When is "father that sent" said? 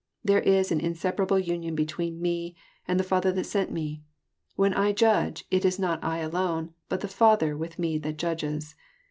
3.03-3.71